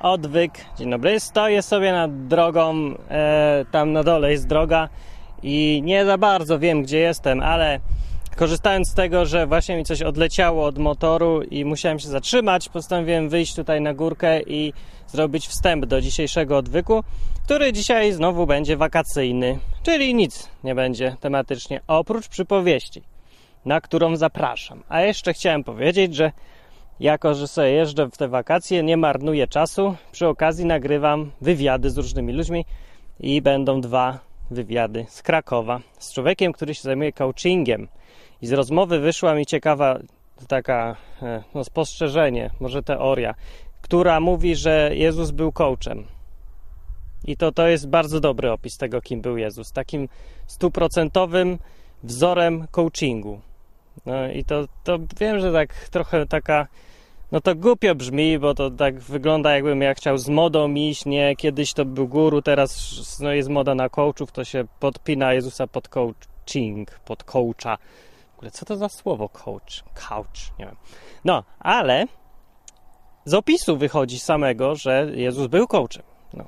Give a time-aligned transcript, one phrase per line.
[0.00, 0.52] odwyk.
[0.78, 1.20] Dzień dobry.
[1.20, 4.88] Stoję sobie nad drogą, e, tam na dole jest droga
[5.42, 7.80] i nie za bardzo wiem, gdzie jestem, ale
[8.36, 13.28] korzystając z tego, że właśnie mi coś odleciało od motoru i musiałem się zatrzymać, postanowiłem
[13.28, 14.72] wyjść tutaj na górkę i
[15.06, 17.04] zrobić wstęp do dzisiejszego odwyku,
[17.44, 23.02] który dzisiaj znowu będzie wakacyjny, czyli nic nie będzie tematycznie, oprócz przypowieści,
[23.64, 24.82] na którą zapraszam.
[24.88, 26.32] A jeszcze chciałem powiedzieć, że
[27.00, 29.94] jako, że sobie jeżdżę w te wakacje, nie marnuję czasu.
[30.12, 32.64] Przy okazji nagrywam wywiady z różnymi ludźmi
[33.20, 34.18] i będą dwa
[34.50, 37.88] wywiady z Krakowa z człowiekiem, który się zajmuje coachingiem.
[38.42, 39.98] I z rozmowy wyszła mi ciekawa
[40.48, 43.34] taka e, no, spostrzeżenie, może teoria,
[43.82, 46.04] która mówi, że Jezus był coachem.
[47.24, 49.72] I to, to jest bardzo dobry opis tego, kim był Jezus.
[49.72, 50.08] Takim
[50.46, 51.58] stuprocentowym
[52.02, 53.40] wzorem coachingu.
[54.06, 56.66] No i to, to wiem, że tak trochę taka
[57.32, 61.36] no to głupio brzmi, bo to tak wygląda jakbym ja chciał z modą iść, nie?
[61.36, 65.88] Kiedyś to był guru, teraz no, jest moda na coachów, to się podpina Jezusa pod
[65.88, 67.78] coaching, pod coacha.
[68.34, 69.84] W ogóle co to za słowo coach?
[69.94, 70.76] Couch, nie wiem.
[71.24, 72.06] No, ale
[73.24, 76.02] z opisu wychodzi samego, że Jezus był coachem.
[76.34, 76.44] No,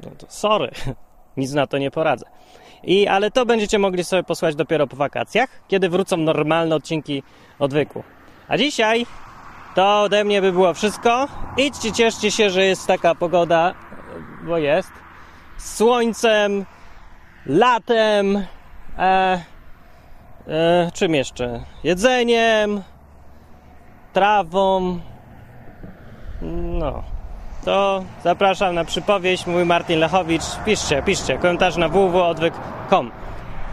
[0.00, 0.70] no to sorry,
[1.36, 2.26] nic na to nie poradzę.
[2.82, 7.22] I, ale to będziecie mogli sobie posłać dopiero po wakacjach, kiedy wrócą normalne odcinki
[7.58, 8.02] odwyku.
[8.48, 9.06] A dzisiaj
[9.74, 11.28] to ode mnie by było wszystko.
[11.56, 13.74] Idźcie, cieszcie się, że jest taka pogoda,
[14.46, 14.90] bo jest.
[15.58, 16.64] Z słońcem,
[17.46, 18.46] latem,
[18.98, 19.42] e,
[20.48, 21.64] e, czym jeszcze?
[21.84, 22.82] Jedzeniem,
[24.12, 25.00] trawą.
[26.42, 27.02] No,
[27.64, 29.46] to zapraszam na przypowieść.
[29.46, 30.42] Mój Martin Lechowicz.
[30.64, 31.38] Piszcie, piszcie.
[31.38, 33.10] Komentarz na www.odwyk.com.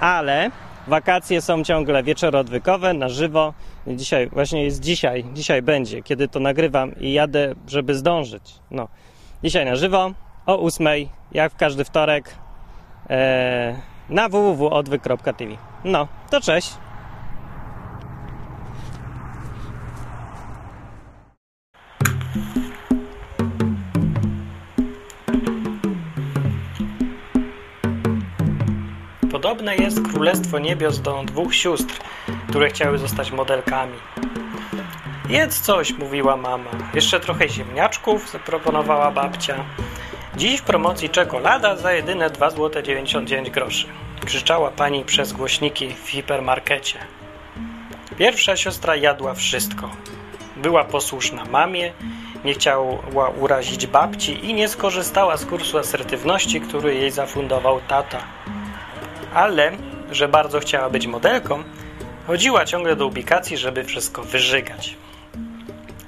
[0.00, 0.50] Ale
[0.86, 3.54] wakacje są ciągle wieczorodwykowe, na żywo.
[3.86, 8.42] Dzisiaj, właśnie jest dzisiaj, dzisiaj będzie, kiedy to nagrywam i jadę, żeby zdążyć.
[8.70, 8.88] No,
[9.44, 10.10] dzisiaj na żywo,
[10.46, 10.86] o 8,
[11.32, 12.34] jak w każdy wtorek,
[13.10, 13.76] ee,
[14.08, 15.56] na www.odwyk.tv.
[15.84, 16.74] No, to cześć.
[29.42, 32.00] Podobne jest Królestwo Niebios do dwóch sióstr,
[32.48, 33.98] które chciały zostać modelkami.
[35.28, 36.70] Jedz coś, mówiła mama.
[36.94, 39.64] Jeszcze trochę ziemniaczków, zaproponowała babcia.
[40.36, 43.86] Dziś w promocji czekolada za jedyne 2 zł 99 groszy.
[44.26, 46.98] Krzyczała pani przez głośniki w hipermarkecie.
[48.18, 49.90] Pierwsza siostra jadła wszystko.
[50.56, 51.92] Była posłuszna mamie,
[52.44, 58.18] nie chciała urazić babci i nie skorzystała z kursu asertywności, który jej zafundował tata
[59.34, 59.72] ale
[60.10, 61.62] że bardzo chciała być modelką,
[62.26, 64.96] chodziła ciągle do ubikacji, żeby wszystko wyżygać.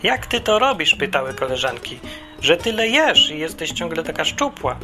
[0.02, 0.94] Jak ty to robisz?
[0.94, 2.00] pytały koleżanki,
[2.40, 4.76] że tyle jesz i jesteś ciągle taka szczupła.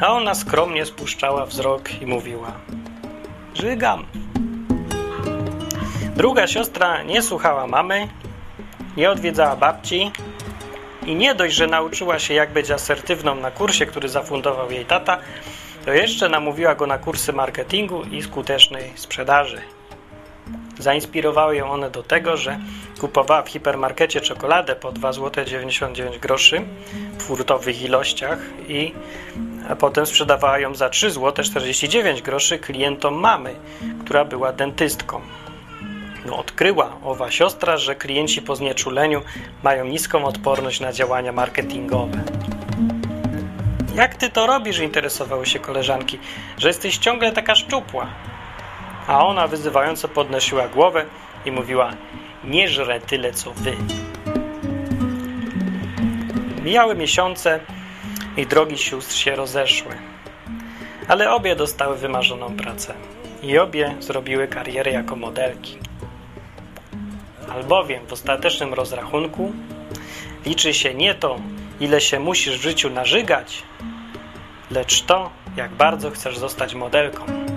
[0.00, 2.52] A ona skromnie spuszczała wzrok i mówiła:
[3.54, 4.06] Żygam.
[6.16, 8.08] Druga siostra nie słuchała mamy,
[8.96, 10.12] nie odwiedzała babci
[11.06, 15.18] i nie dość, że nauczyła się, jak być asertywną na kursie, który zafundował jej tata,
[15.86, 19.60] to jeszcze namówiła go na kursy marketingu i skutecznej sprzedaży.
[20.78, 22.58] Zainspirowały ją one do tego, że
[23.00, 26.60] kupowała w hipermarkecie czekoladę po 2,99 zł
[27.18, 28.38] w furtowych ilościach
[28.68, 28.94] i
[29.78, 33.54] potem sprzedawała ją za 3,49 zł klientom mamy,
[34.04, 35.20] która była dentystką.
[36.26, 39.22] No, odkryła owa siostra, że klienci po znieczuleniu
[39.62, 42.55] mają niską odporność na działania marketingowe.
[43.96, 44.78] Jak ty to robisz?
[44.78, 46.18] interesowały się koleżanki,
[46.58, 48.06] że jesteś ciągle taka szczupła.
[49.06, 51.04] A ona wyzywająco podnosiła głowę
[51.44, 51.92] i mówiła:
[52.44, 53.76] Nie żrę tyle co wy.
[56.64, 57.60] Mijały miesiące
[58.36, 59.92] i drogi sióstr się rozeszły.
[61.08, 62.94] Ale obie dostały wymarzoną pracę
[63.42, 65.78] i obie zrobiły karierę jako modelki.
[67.50, 69.52] Albowiem w ostatecznym rozrachunku
[70.46, 71.38] liczy się nie to,
[71.80, 73.62] ile się musisz w życiu narzygać,
[74.70, 77.55] lecz to, jak bardzo chcesz zostać modelką.